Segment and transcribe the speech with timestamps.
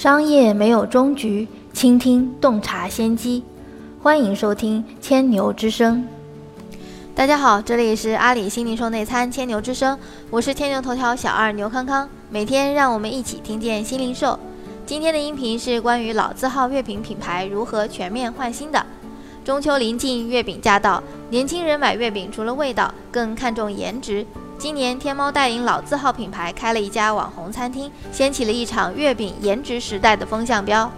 [0.00, 3.44] 商业没有终局，倾听洞察先机。
[4.02, 6.02] 欢迎收听千牛之声。
[7.14, 9.98] 大家好，这里是阿里新零售内参千牛之声，
[10.30, 12.08] 我是千牛头条小二牛康康。
[12.30, 14.40] 每天让我们一起听见新零售。
[14.86, 18.86] 今天的音频是关于老字号月饼品牌如何全面换新的。
[19.44, 24.24] 中秋临近，月饼驾到，年轻人买月饼除了味道，更看重颜值。
[24.60, 30.92] 今年，天猫带领老字号品牌开了一家网红餐厅，掀起了一场月饼颜值时代的风向标。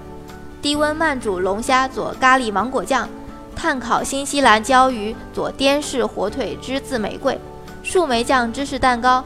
[0.61, 3.09] 低温慢煮龙虾佐咖喱芒果酱，
[3.55, 7.39] 炭烤新西兰椒鱼佐滇式火腿栀子玫瑰，
[7.85, 9.23] 树莓酱芝士蛋糕，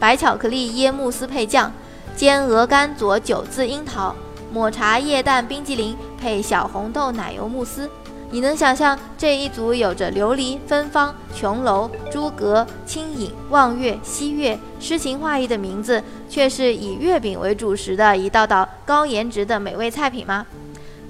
[0.00, 1.70] 白巧克力椰慕斯配酱，
[2.16, 4.12] 煎鹅肝佐九字樱桃，
[4.52, 7.88] 抹茶液蛋冰激凌配小红豆奶油慕斯。
[8.30, 20.44] 你能想象这一组有着琉璃、芬芳、琼楼、诸葛、清影、望月、西月诗情画意的名字，却是以月饼为主食的一道道高颜值的美味菜品吗？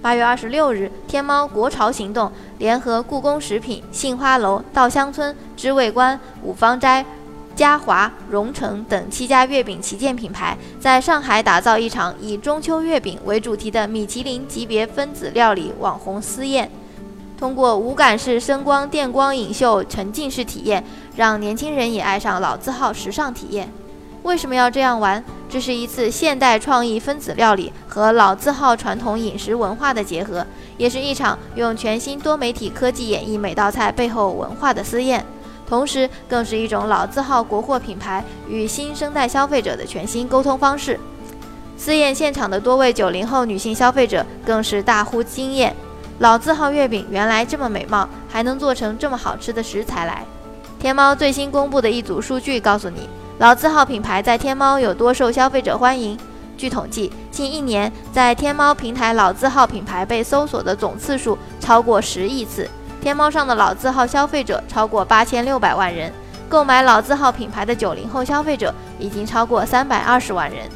[0.03, 7.05] 八月二十六日，天猫国潮行动联合故宫食品、杏花楼、稻香村、知味观、五芳斋、
[7.57, 16.71] 嘉华、荣成等七家月饼旗舰品牌，在上海打造一场以中秋月饼为主题的米其林级别分子料理网红私宴。
[17.39, 20.83] 通过无感式声光电光影秀沉浸式体验，
[21.17, 23.71] 让年轻人也爱上老字号时尚体验。
[24.23, 25.23] 为什么要这样玩？
[25.49, 30.45] 这是一次现代创意分子料理和老字号传统饮食文化的结合，
[30.77, 35.25] 也是一场用全新多媒体科技演绎每道菜背后文化的私宴。
[35.69, 40.99] 同时，更是一种老字号国货品牌与新生代消费者的全新沟通方式。
[41.77, 45.75] 私宴现场的多位九零后女性消费者更是大呼惊艳。
[46.19, 50.25] 老字号月饼原来这么美貌，还能做成这么好吃的食材来。
[50.79, 53.07] 天猫最新公布的一组数据告诉你，
[53.39, 56.19] 老字号品牌在天猫有多受消费者欢迎。
[56.57, 62.67] 据统计，近一年在天猫平台老字号品牌被搜索的总次数超过十亿次，
[63.03, 66.11] 天猫上的老字号消费者超过八千六百万人，
[66.49, 70.67] 购买老字号品牌的九零后消费者已经超过三百二十万人。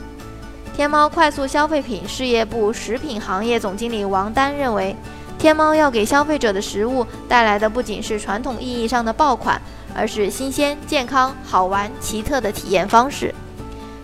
[0.76, 4.94] 天猫快速消费品事业部食品行业总经理王丹认为。
[5.40, 9.58] 天猫要给消费者的食物带来的不仅是传统意义上的爆款，
[9.94, 13.34] 而是新鲜、健康、好玩、奇特的体验方式。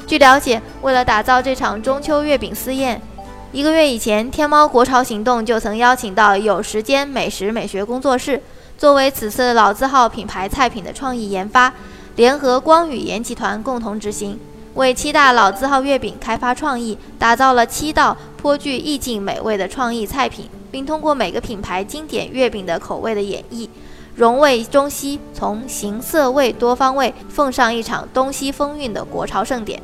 [0.06, 2.98] 据了解，为了打造这场中秋月饼私宴，
[3.52, 8.42] 一个月以前，天猫国潮行动就曾邀请到有时间美食美学工作室
[8.78, 11.70] 作为此次老字号品牌菜品的创意研发，
[12.14, 14.40] 联合光宇研集团共同执行。
[14.72, 23.68] 为七大老字号月饼开发创意，打造了七道颇具意境美味的创意菜品，并通过每个品牌经典月饼的口味的演绎，
[24.14, 29.82] 融味中西，从形色味多方位奉上一场东西风韵的国潮盛典。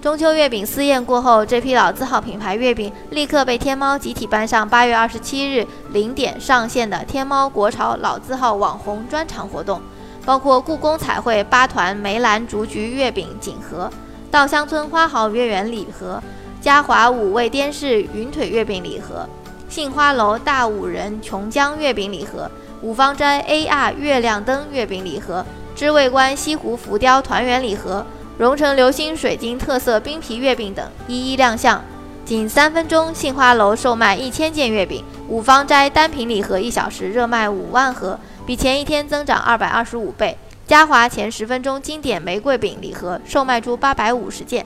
[0.00, 9.80] 中秋月饼私宴过后，这批老字号品牌月饼立刻被天猫集体搬上八月二十七日零点上线的天猫国潮老字号网红专场活动。
[10.24, 13.90] 包括故宫彩绘八团梅兰竹菊月饼锦盒、
[14.30, 16.22] 稻香村花好月圆礼盒、
[16.60, 19.26] 嘉华五味滇式云腿月饼礼盒、
[19.68, 25.44] 杏花楼大五仁琼浆月饼礼盒、五芳斋 AR 月亮灯月饼礼盒、
[25.76, 28.04] 知味观西湖浮雕团圆礼盒、
[28.38, 31.82] 荣成流星水晶特色冰皮月饼等一一亮相。
[32.24, 38.18] 仅三分钟，杏花楼售卖一千件月饼，五芳斋单品礼盒一小时热卖五万盒。
[38.46, 40.36] 比前一天增长二百二十五倍。
[40.66, 44.64] 嘉华前十分钟经典玫瑰饼礼盒售卖出八百五十件，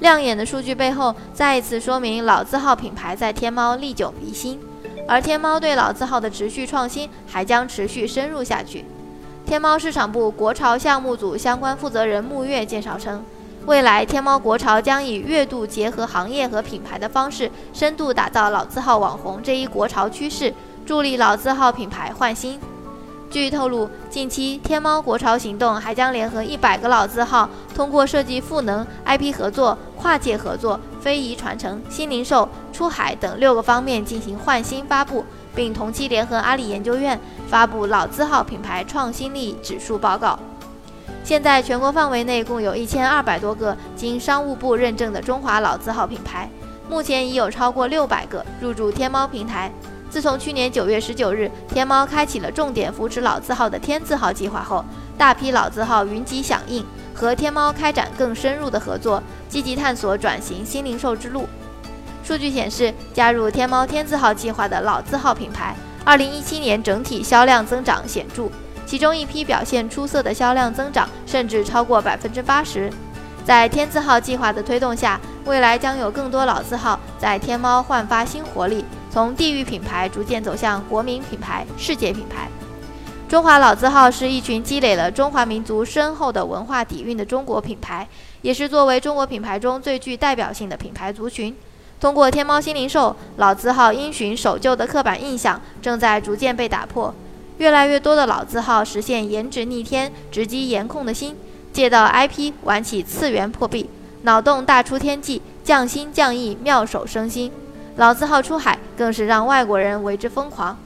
[0.00, 4.60] 亮眼的数据背后，再一次说明老字号品牌在天猫历久弥新。
[5.08, 8.84] 而天猫对老字号的持续创新还将持续深入下去。
[9.46, 13.24] 天猫市场部国潮项目组相关负责人穆月介绍称，
[13.64, 20.52] 未来天猫国潮将以月度结合行业和品牌的方式，深度打造老字号网红这一国潮趋势，
[20.84, 22.60] 助力老字号品牌换新。
[23.30, 35.24] 据透露，近期天猫国潮行动还将联合一百个老字号，通过设计赋能、IP 合作、跨界合作、非遗传承、新零售、出海等六个方面进行换新发布，
[35.54, 37.18] 并同期联合阿里研究院
[37.48, 40.38] 发布老字号品牌创新力指数报告。
[41.24, 46.48] 现在全国范围内共有一千二百多个经商务部认证的中华老字号品牌，
[46.88, 49.70] 目前已有超过六百个入驻天猫平台。
[50.08, 54.82] 自从去年九月十九日，天猫开启了重点扶持老字号的“天字号”计划后，
[55.18, 56.82] 大批老字号云集响应，
[57.18, 61.48] 和天猫开展更深入的合作，积极探索转型新零售之路。
[62.22, 65.74] 数据显示，加入天猫“天字号”计划的老字号品牌，
[66.04, 68.44] 二零一七年整体销量增长显著，
[68.86, 72.88] 其中一批表现出色的销量增长甚至超过百分之八十。
[73.44, 82.48] 在天字号计划的推动下，未来将有更多老字号在天猫焕发新活力，从地域品牌逐渐走向国民品牌、世界品牌。
[83.28, 88.08] 中华老字号是一群积累了中华民族深厚的文化底蕴的中国品牌，
[88.40, 91.54] 也是作为中国品牌中最具代表性的品牌族群。
[92.00, 97.14] 通过天猫新零售，老字号因循守旧的刻板印象正在逐渐被打破，
[97.58, 101.36] 越来越多的老字号实现颜值逆天、直击颜控的心，
[101.70, 103.90] 借道 IP 玩起次元破壁，
[104.22, 107.52] 脑洞大出天际，匠心匠艺，妙手生新。
[107.96, 110.78] 老字号出海，更是让外国人为之疯狂。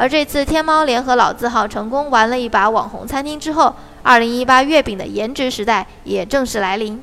[0.00, 6.98] 而这次天猫联合老字号成功玩了一把网红餐厅之后，二零一八月饼的颜值时代也正式来临。